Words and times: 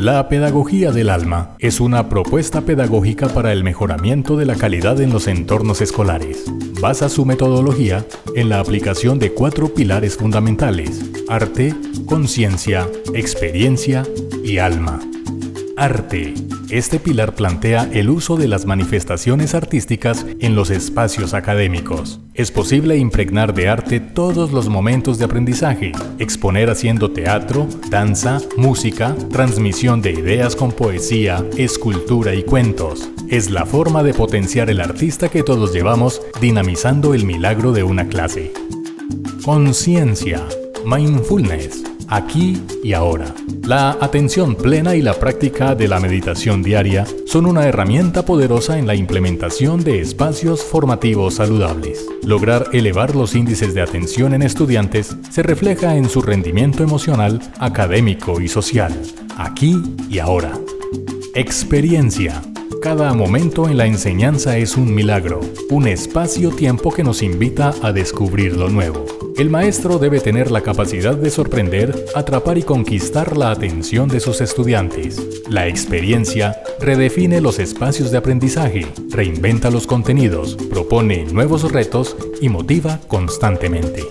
La 0.00 0.30
pedagogía 0.30 0.92
del 0.92 1.10
alma 1.10 1.56
es 1.58 1.78
una 1.78 2.08
propuesta 2.08 2.62
pedagógica 2.62 3.28
para 3.28 3.52
el 3.52 3.62
mejoramiento 3.62 4.38
de 4.38 4.46
la 4.46 4.54
calidad 4.54 4.98
en 5.02 5.10
los 5.10 5.28
entornos 5.28 5.82
escolares. 5.82 6.46
Basa 6.80 7.10
su 7.10 7.26
metodología 7.26 8.06
en 8.34 8.48
la 8.48 8.60
aplicación 8.60 9.18
de 9.18 9.34
cuatro 9.34 9.74
pilares 9.74 10.16
fundamentales, 10.16 11.02
arte, 11.28 11.74
conciencia, 12.06 12.88
experiencia 13.12 14.02
y 14.42 14.56
alma. 14.56 15.00
Arte. 15.76 16.32
Este 16.70 17.00
pilar 17.00 17.34
plantea 17.34 17.90
el 17.92 18.10
uso 18.10 18.36
de 18.36 18.46
las 18.46 18.64
manifestaciones 18.64 19.56
artísticas 19.56 20.24
en 20.38 20.54
los 20.54 20.70
espacios 20.70 21.34
académicos. 21.34 22.20
Es 22.32 22.52
posible 22.52 22.96
impregnar 22.96 23.54
de 23.54 23.68
arte 23.68 23.98
todos 23.98 24.52
los 24.52 24.68
momentos 24.68 25.18
de 25.18 25.24
aprendizaje, 25.24 25.90
exponer 26.20 26.70
haciendo 26.70 27.10
teatro, 27.10 27.66
danza, 27.88 28.38
música, 28.56 29.16
transmisión 29.32 30.00
de 30.00 30.12
ideas 30.12 30.54
con 30.54 30.70
poesía, 30.70 31.44
escultura 31.56 32.36
y 32.36 32.44
cuentos. 32.44 33.10
Es 33.28 33.50
la 33.50 33.66
forma 33.66 34.04
de 34.04 34.14
potenciar 34.14 34.70
el 34.70 34.80
artista 34.80 35.28
que 35.28 35.42
todos 35.42 35.72
llevamos, 35.72 36.22
dinamizando 36.40 37.14
el 37.14 37.24
milagro 37.24 37.72
de 37.72 37.82
una 37.82 38.06
clase. 38.06 38.52
Conciencia, 39.44 40.46
mindfulness, 40.86 41.89
aquí 42.10 42.60
y 42.82 42.92
ahora. 42.92 43.34
La 43.64 43.92
atención 44.00 44.56
plena 44.56 44.96
y 44.96 45.02
la 45.02 45.14
práctica 45.14 45.74
de 45.74 45.88
la 45.88 46.00
meditación 46.00 46.62
diaria 46.62 47.06
son 47.24 47.46
una 47.46 47.66
herramienta 47.66 48.24
poderosa 48.24 48.78
en 48.78 48.86
la 48.86 48.96
implementación 48.96 49.82
de 49.82 50.00
espacios 50.00 50.62
formativos 50.62 51.34
saludables. 51.34 52.04
Lograr 52.24 52.66
elevar 52.72 53.14
los 53.14 53.34
índices 53.34 53.72
de 53.72 53.82
atención 53.82 54.34
en 54.34 54.42
estudiantes 54.42 55.16
se 55.30 55.42
refleja 55.42 55.96
en 55.96 56.08
su 56.08 56.20
rendimiento 56.20 56.82
emocional, 56.82 57.40
académico 57.58 58.40
y 58.40 58.48
social, 58.48 58.92
aquí 59.38 59.80
y 60.10 60.18
ahora. 60.18 60.52
Experiencia. 61.34 62.42
Cada 62.80 63.12
momento 63.12 63.68
en 63.68 63.76
la 63.76 63.84
enseñanza 63.84 64.56
es 64.56 64.78
un 64.78 64.94
milagro, 64.94 65.40
un 65.68 65.86
espacio-tiempo 65.86 66.90
que 66.90 67.04
nos 67.04 67.22
invita 67.22 67.74
a 67.82 67.92
descubrir 67.92 68.56
lo 68.56 68.70
nuevo. 68.70 69.04
El 69.36 69.50
maestro 69.50 69.98
debe 69.98 70.18
tener 70.18 70.50
la 70.50 70.62
capacidad 70.62 71.14
de 71.14 71.28
sorprender, 71.28 72.06
atrapar 72.14 72.56
y 72.56 72.62
conquistar 72.62 73.36
la 73.36 73.50
atención 73.50 74.08
de 74.08 74.20
sus 74.20 74.40
estudiantes. 74.40 75.20
La 75.50 75.66
experiencia 75.68 76.56
redefine 76.80 77.42
los 77.42 77.58
espacios 77.58 78.10
de 78.10 78.16
aprendizaje, 78.16 78.86
reinventa 79.10 79.70
los 79.70 79.86
contenidos, 79.86 80.56
propone 80.70 81.26
nuevos 81.26 81.70
retos 81.70 82.16
y 82.40 82.48
motiva 82.48 82.98
constantemente. 83.08 84.06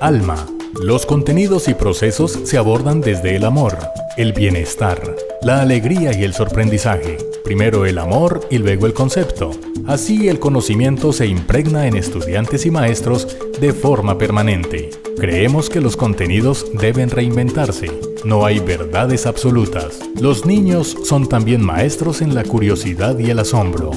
Alma. 0.00 0.48
Los 0.82 1.06
contenidos 1.06 1.68
y 1.68 1.74
procesos 1.74 2.40
se 2.44 2.58
abordan 2.58 3.00
desde 3.00 3.36
el 3.36 3.44
amor, 3.44 3.76
el 4.16 4.32
bienestar, 4.32 5.16
la 5.42 5.60
alegría 5.60 6.12
y 6.16 6.24
el 6.24 6.32
sorprendizaje. 6.32 7.29
Primero 7.44 7.86
el 7.86 7.98
amor 7.98 8.46
y 8.50 8.58
luego 8.58 8.86
el 8.86 8.94
concepto. 8.94 9.50
Así 9.86 10.28
el 10.28 10.38
conocimiento 10.38 11.12
se 11.12 11.26
impregna 11.26 11.86
en 11.86 11.96
estudiantes 11.96 12.66
y 12.66 12.70
maestros 12.70 13.36
de 13.60 13.72
forma 13.72 14.18
permanente. 14.18 14.90
Creemos 15.16 15.68
que 15.68 15.80
los 15.80 15.96
contenidos 15.96 16.66
deben 16.74 17.10
reinventarse. 17.10 17.90
No 18.24 18.44
hay 18.44 18.60
verdades 18.60 19.26
absolutas. 19.26 20.00
Los 20.20 20.46
niños 20.46 20.96
son 21.04 21.28
también 21.28 21.64
maestros 21.64 22.22
en 22.22 22.34
la 22.34 22.44
curiosidad 22.44 23.18
y 23.18 23.30
el 23.30 23.38
asombro. 23.38 23.90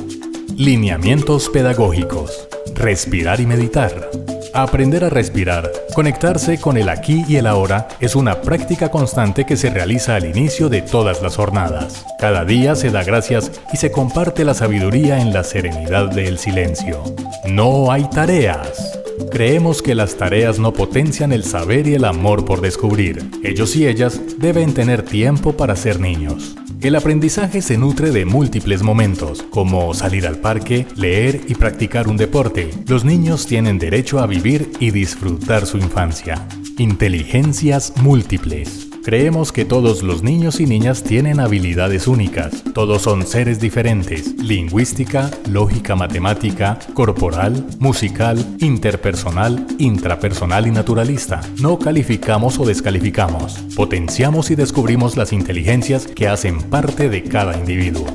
Lineamientos 0.58 1.50
pedagógicos. 1.50 2.48
Respirar 2.76 3.40
y 3.40 3.46
meditar. 3.46 4.10
Aprender 4.56 5.04
a 5.04 5.10
respirar, 5.10 5.72
conectarse 5.96 6.60
con 6.60 6.78
el 6.78 6.88
aquí 6.88 7.26
y 7.28 7.38
el 7.38 7.48
ahora 7.48 7.88
es 8.00 8.16
una 8.16 8.40
práctica 8.42 8.92
constante 8.92 9.48
que 9.48 9.58
se 9.58 9.72
realiza 9.72 10.16
al 10.16 10.26
inicio 10.26 10.70
de 10.70 10.84
todas 10.84 11.24
las 11.24 11.38
jornadas. 11.38 12.06
Cada 12.20 12.46
día 12.46 12.76
se 12.76 12.92
da 12.92 13.04
gracias 13.04 13.52
y 13.74 13.78
se 13.78 13.92
comparte 13.92 14.46
la 14.46 14.54
sabiduría 14.54 15.20
en 15.20 15.34
la 15.34 15.44
serenidad 15.44 16.12
del 16.12 16.38
silencio. 16.38 17.04
No 17.48 17.92
hay 17.92 18.08
tareas. 18.12 19.00
Creemos 19.32 19.82
que 19.82 19.96
las 19.96 20.18
tareas 20.18 20.60
no 20.60 20.72
potencian 20.72 21.32
el 21.32 21.44
saber 21.44 21.88
y 21.88 21.96
el 21.96 22.06
amor 22.06 22.46
por 22.46 22.62
descubrir. 22.62 23.32
Ellos 23.44 23.76
y 23.76 23.88
ellas 23.88 24.22
deben 24.38 24.76
tener 24.76 25.02
tiempo 25.02 25.54
para 25.54 25.76
ser 25.76 26.00
niños. 26.00 26.56
El 26.84 26.98
aprendizaje 26.98 27.62
se 27.62 27.78
nutre 27.78 28.12
de 28.12 28.26
múltiples 28.26 28.84
momentos, 28.84 29.42
como 29.44 29.94
salir 29.94 30.28
al 30.28 30.40
parque, 30.40 30.86
leer 30.98 31.40
y 31.48 31.56
practicar 31.56 32.10
un 32.10 32.18
deporte. 32.18 32.72
Los 32.88 33.06
niños 33.06 33.46
tienen 33.46 33.80
derecho 33.80 34.20
a 34.20 34.28
vivir 34.28 34.70
y 34.82 34.92
disfrutar 34.92 35.66
su 35.66 35.78
infancia. 35.78 36.46
Inteligencias 36.78 37.94
múltiples. 38.02 38.83
Creemos 39.04 39.52
que 39.52 39.66
todos 39.66 40.02
los 40.02 40.24
niños 40.24 40.62
y 40.62 40.66
niñas 40.66 41.04
tienen 41.04 41.42
habilidades 41.42 42.08
únicas. 42.08 42.64
Todos 42.74 43.02
son 43.02 43.28
seres 43.28 43.60
diferentes. 43.60 44.42
Lingüística, 44.42 45.30
lógica 45.50 45.94
matemática, 45.98 46.80
corporal, 46.94 47.66
musical, 47.80 48.38
interpersonal, 48.60 49.68
intrapersonal 49.78 50.68
y 50.68 50.72
naturalista. 50.72 51.42
No 51.60 51.78
calificamos 51.80 52.58
o 52.60 52.66
descalificamos. 52.66 53.60
Potenciamos 53.76 54.52
y 54.52 54.56
descubrimos 54.56 55.18
las 55.18 55.34
inteligencias 55.34 56.08
que 56.08 56.30
hacen 56.30 56.62
parte 56.62 57.10
de 57.10 57.24
cada 57.24 57.58
individuo. 57.58 58.06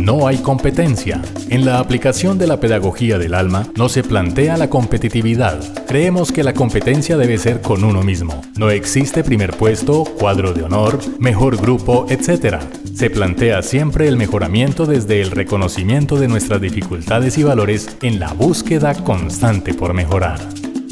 No 0.00 0.26
hay 0.26 0.38
competencia. 0.38 1.22
En 1.48 1.64
la 1.64 1.78
aplicación 1.78 2.38
de 2.38 2.46
la 2.46 2.60
pedagogía 2.60 3.18
del 3.18 3.34
alma 3.34 3.66
no 3.76 3.88
se 3.88 4.02
plantea 4.02 4.56
la 4.56 4.68
competitividad. 4.68 5.58
Creemos 5.86 6.32
que 6.32 6.44
la 6.44 6.52
competencia 6.52 7.16
debe 7.16 7.38
ser 7.38 7.60
con 7.62 7.82
uno 7.84 8.02
mismo. 8.02 8.42
No 8.56 8.70
existe 8.70 9.24
primer 9.24 9.56
puesto, 9.56 10.04
cuadro 10.04 10.52
de 10.52 10.64
honor, 10.64 10.98
mejor 11.18 11.56
grupo, 11.56 12.06
etc. 12.08 12.56
Se 12.94 13.10
plantea 13.10 13.62
siempre 13.62 14.08
el 14.08 14.16
mejoramiento 14.16 14.86
desde 14.86 15.20
el 15.20 15.30
reconocimiento 15.30 16.18
de 16.18 16.28
nuestras 16.28 16.60
dificultades 16.60 17.38
y 17.38 17.42
valores 17.42 17.96
en 18.02 18.20
la 18.20 18.32
búsqueda 18.32 18.94
constante 18.94 19.74
por 19.74 19.94
mejorar. 19.94 20.38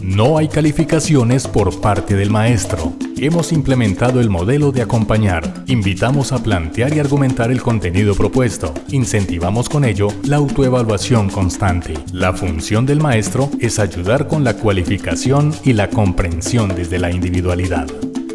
No 0.07 0.37
hay 0.37 0.49
calificaciones 0.49 1.49
por 1.49 1.81
parte 1.81 2.15
del 2.15 2.29
maestro. 2.29 2.93
Hemos 3.17 3.53
implementado 3.53 4.21
el 4.21 4.29
modelo 4.29 4.71
de 4.71 4.83
acompañar. 4.83 5.65
Invitamos 5.67 6.31
a 6.33 6.43
plantear 6.43 6.95
y 6.95 6.99
argumentar 7.01 7.51
el 7.51 7.63
contenido 7.63 8.15
propuesto. 8.15 8.75
Incentivamos 8.91 9.71
con 9.71 9.83
ello 9.83 10.09
la 10.25 10.37
autoevaluación 10.37 11.31
constante. 11.31 11.95
La 12.13 12.35
función 12.35 12.85
del 12.85 13.01
maestro 13.01 13.49
es 13.61 13.79
ayudar 13.79 14.29
con 14.29 14.45
la 14.45 14.59
cualificación 14.59 15.55
y 15.65 15.73
la 15.73 15.89
comprensión 15.89 16.75
desde 16.77 16.99
la 16.99 17.11
individualidad. 17.11 17.87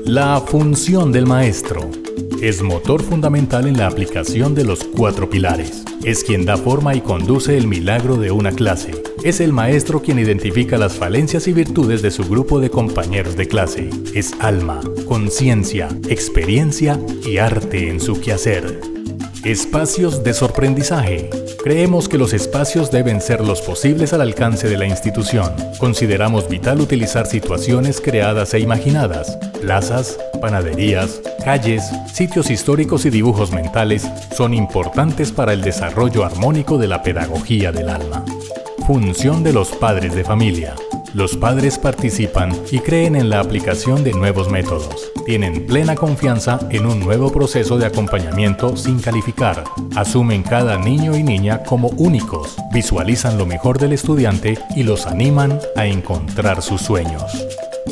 La 0.06 0.42
función 0.42 1.12
del 1.12 1.28
maestro 1.28 1.88
es 2.42 2.64
motor 2.64 3.04
fundamental 3.04 3.68
en 3.68 3.78
la 3.78 3.86
aplicación 3.86 4.56
de 4.56 4.64
los 4.64 4.84
cuatro 4.84 5.30
pilares. 5.30 5.84
Es 6.04 6.24
quien 6.24 6.46
da 6.46 6.58
forma 6.58 6.96
y 6.96 7.02
conduce 7.02 7.56
el 7.60 7.68
milagro 7.68 8.18
de 8.18 8.32
una 8.32 8.54
clase. 8.54 9.09
Es 9.24 9.42
el 9.42 9.52
maestro 9.52 10.02
quien 10.02 10.18
identifica 10.18 10.78
las 10.78 10.94
falencias 10.94 11.48
y 11.50 11.54
virtudes 11.54 12.02
de 12.02 12.10
su 12.10 12.24
grupo 12.24 12.62
de 12.62 12.70
compañeros 12.70 13.36
de 13.36 13.50
clase. 13.50 13.90
Es 14.16 14.34
alma, 14.40 14.80
conciencia, 15.08 15.90
experiencia 16.08 16.98
y 17.26 17.38
arte 17.38 17.90
en 17.90 18.00
su 18.00 18.22
quehacer. 18.22 18.80
Espacios 19.44 20.24
de 20.24 20.34
sorprendizaje. 20.34 21.30
Creemos 21.62 22.08
que 22.08 22.18
los 22.18 22.32
espacios 22.32 22.92
deben 22.92 23.20
ser 23.20 23.42
los 23.42 23.62
posibles 23.62 24.14
al 24.14 24.22
alcance 24.22 24.70
de 24.70 24.78
la 24.78 24.86
institución. 24.86 25.52
Consideramos 25.80 26.48
vital 26.48 26.80
utilizar 26.80 27.26
situaciones 27.26 28.00
creadas 28.00 28.54
e 28.54 28.60
imaginadas, 28.60 29.38
plazas, 29.62 30.18
panaderías, 30.40 31.22
calles, 31.44 31.84
sitios 32.14 32.50
históricos 32.50 33.06
y 33.06 33.10
dibujos 33.10 33.52
mentales 33.52 34.08
son 34.36 34.54
importantes 34.54 35.34
para 35.34 35.52
el 35.52 35.62
desarrollo 35.62 36.24
armónico 36.24 36.78
de 36.78 36.88
la 36.88 37.04
pedagogía 37.04 37.74
del 37.74 37.90
alma. 37.90 38.24
Función 38.90 39.44
de 39.44 39.54
los 39.54 39.70
padres 39.70 40.16
de 40.16 40.24
familia. 40.24 40.74
Los 41.14 41.38
padres 41.38 41.78
participan 41.78 42.52
y 42.72 42.80
creen 42.80 43.16
en 43.16 43.30
la 43.30 43.40
aplicación 43.40 44.04
de 44.04 44.14
nuevos 44.14 44.50
métodos. 44.50 45.12
Tienen 45.28 45.68
plena 45.68 45.94
confianza 45.94 46.60
en 46.72 46.88
un 46.88 47.00
nuevo 47.00 47.32
proceso 47.32 47.78
de 47.78 47.86
acompañamiento 47.86 48.76
sin 48.76 49.00
calificar. 49.00 49.64
Asumen 49.96 50.42
cada 50.42 50.80
niño 50.80 51.16
y 51.16 51.22
niña 51.22 51.62
como 51.62 51.90
únicos. 51.98 52.56
Visualizan 52.74 53.38
lo 53.38 53.46
mejor 53.46 53.78
del 53.78 53.94
estudiante 53.94 54.58
y 54.76 54.82
los 54.82 55.06
animan 55.06 55.60
a 55.76 55.86
encontrar 55.86 56.64
sus 56.64 56.82
sueños. 56.82 57.46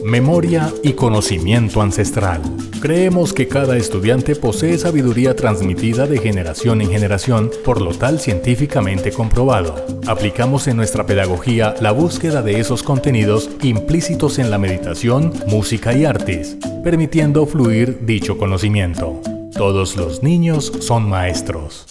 Memoria 0.04 0.74
y 0.81 0.94
conocimiento 0.94 1.83
ancestral. 1.83 2.42
Creemos 2.79 3.33
que 3.33 3.47
cada 3.47 3.75
estudiante 3.75 4.35
posee 4.35 4.77
sabiduría 4.77 5.35
transmitida 5.35 6.06
de 6.06 6.19
generación 6.19 6.81
en 6.81 6.91
generación, 6.91 7.50
por 7.65 7.81
lo 7.81 7.91
tal 7.91 8.19
científicamente 8.19 9.12
comprobado. 9.12 9.83
Aplicamos 10.06 10.68
en 10.68 10.77
nuestra 10.77 11.06
pedagogía 11.06 11.74
la 11.81 11.91
búsqueda 11.91 12.44
de 12.44 12.59
esos 12.59 12.83
contenidos 12.83 13.50
implícitos 13.63 14.38
en 14.38 14.51
la 14.51 14.59
meditación, 14.59 15.33
música 15.47 15.94
y 15.94 16.06
artes, 16.06 16.57
permitiendo 16.83 17.47
fluir 17.47 18.06
dicho 18.06 18.38
conocimiento. 18.38 19.19
Todos 19.53 19.97
los 19.97 20.21
niños 20.21 20.71
son 20.79 21.09
maestros. 21.09 21.88